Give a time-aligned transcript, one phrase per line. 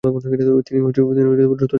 [0.65, 1.67] তিনি দ্রুত জনপ্রিয় হন।